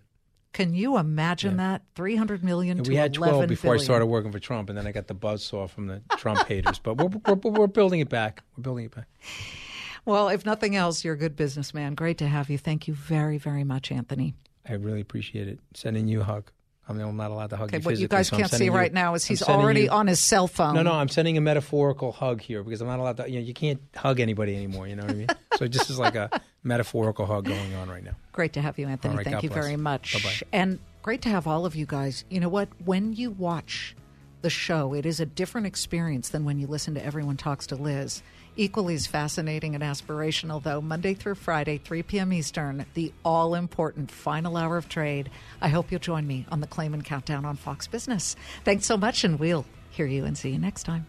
[0.57, 1.73] Can you imagine yeah.
[1.73, 1.81] that?
[1.93, 3.79] 300 million we had 12 before billion.
[3.79, 6.39] I started working for Trump, and then I got the buzz saw from the Trump
[6.47, 6.79] haters.
[6.79, 8.41] But we're, we're, we're building it back.
[8.57, 9.07] We're building it back.
[10.03, 11.93] Well, if nothing else, you're a good businessman.
[11.93, 12.57] Great to have you.
[12.57, 14.33] Thank you very, very much, Anthony.
[14.67, 15.59] I really appreciate it.
[15.75, 16.49] Sending you a hug.
[16.89, 17.83] I mean, I'm not allowed to hug okay, you.
[17.83, 20.19] What you guys so can't see you, right now is he's already you, on his
[20.19, 20.73] cell phone.
[20.73, 23.29] No, no, I'm sending a metaphorical hug here because I'm not allowed to.
[23.29, 24.87] You know, you can't hug anybody anymore.
[24.87, 25.27] You know what I mean?
[25.57, 28.15] so just is like a metaphorical hug going on right now.
[28.31, 29.15] Great to have you, Anthony.
[29.15, 29.63] Right, Thank God you bless.
[29.63, 30.13] very much.
[30.13, 30.47] Bye-bye.
[30.51, 32.25] And great to have all of you guys.
[32.29, 32.69] You know what?
[32.85, 33.95] When you watch
[34.41, 37.75] the show, it is a different experience than when you listen to Everyone Talks to
[37.75, 38.21] Liz.
[38.59, 42.33] Equally as fascinating and aspirational, though, Monday through Friday, 3 p.m.
[42.33, 45.29] Eastern, the all important final hour of trade.
[45.61, 48.35] I hope you'll join me on the Claman Countdown on Fox Business.
[48.63, 51.05] Thanks so much, and we'll hear you and see you next time.